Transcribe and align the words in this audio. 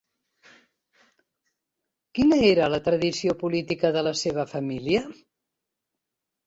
Quina 2.17 2.41
era 2.47 2.71
la 2.77 2.81
tradició 2.89 3.37
política 3.45 3.95
de 3.99 4.05
la 4.09 4.17
seva 4.25 4.51
família? 4.57 5.09